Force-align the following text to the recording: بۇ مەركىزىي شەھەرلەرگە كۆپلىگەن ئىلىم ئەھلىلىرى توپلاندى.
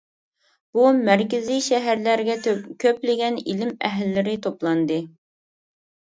بۇ 0.75 0.83
مەركىزىي 1.09 1.59
شەھەرلەرگە 1.65 2.37
كۆپلىگەن 2.83 3.37
ئىلىم 3.41 3.73
ئەھلىلىرى 3.89 4.33
توپلاندى. 4.47 4.99